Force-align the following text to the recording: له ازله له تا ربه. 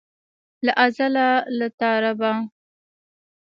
له 0.65 0.71
ازله 0.85 1.29
له 1.57 1.67
تا 1.79 1.91
ربه. 2.03 2.31